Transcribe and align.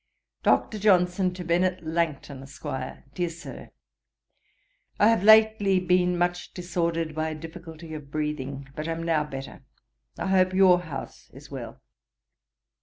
'DR. 0.43 0.79
JOHNSON 0.79 1.31
TO 1.31 1.43
BENNET 1.43 1.83
LANGTON, 1.85 2.41
ESQ. 2.41 2.63
'DEAR 3.13 3.29
SIR, 3.29 3.69
'I 4.99 5.07
have 5.07 5.23
lately 5.23 5.79
been 5.79 6.17
much 6.17 6.55
disordered 6.55 7.13
by 7.13 7.29
a 7.29 7.35
difficulty 7.35 7.93
of 7.93 8.09
breathing, 8.09 8.67
but 8.75 8.87
am 8.87 9.03
now 9.03 9.23
better. 9.23 9.61
I 10.17 10.25
hope 10.25 10.53
your 10.55 10.79
house 10.79 11.29
is 11.35 11.51
well. 11.51 11.83